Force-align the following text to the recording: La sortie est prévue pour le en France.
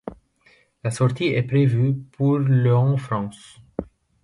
La 0.83 0.89
sortie 0.89 1.25
est 1.27 1.43
prévue 1.43 1.93
pour 1.93 2.39
le 2.39 2.75
en 2.75 2.97
France. 2.97 3.59